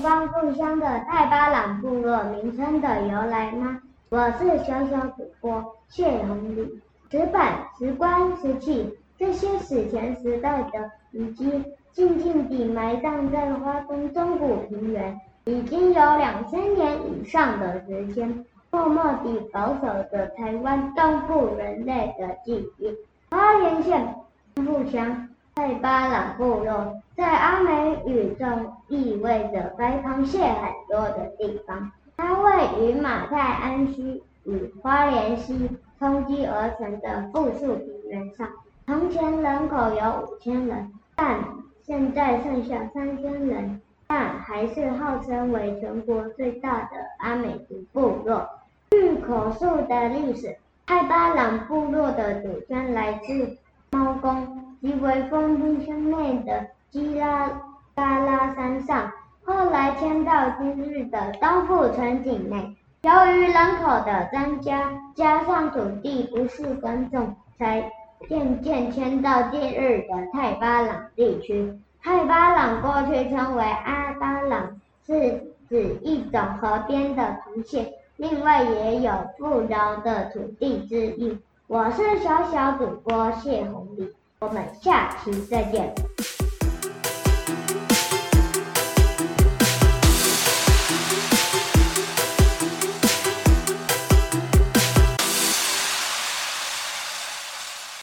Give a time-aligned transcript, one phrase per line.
[0.00, 3.80] 太巴朗部落名称的由来吗？
[4.10, 6.80] 我是小小主播谢红礼。
[7.10, 19.80] 石板、石棺、石器这些史前时代的遗迹，静静地埋葬在花东中古平原，已经有两千年以上的时间，默默地保守
[20.12, 22.94] 着台湾东部人类的记忆。
[23.30, 24.14] 花莲县
[24.54, 31.90] 富乡太巴朗部落，在阿美语中意味着白螃蟹很多的地方。
[32.16, 38.48] 它位于马太安溪与花莲溪冲积而成的富庶平原上。
[38.86, 41.40] 从前人口有五千人，但
[41.82, 48.48] 现在剩下三千人，但还是号称为全国最大的阿美族部落。
[48.92, 53.58] 据口述的历史，太巴朗部落的祖先来自
[53.90, 57.48] 猫公，即为封闭乡内的基拉
[57.94, 59.10] 嘎拉山上，
[59.44, 62.76] 后来迁到今日的东部村境内。
[63.02, 67.90] 由于人口的增加，加上土地不适耕种，才
[68.28, 71.78] 渐渐迁到今日的太巴朗地区。
[72.02, 81.38] 太巴朗过去称为阿巴朗，是指一种河边的螃蟹，另外也有富饶的土地之意。
[81.66, 86.07] 我是小小主播谢红丽，我们下期再见。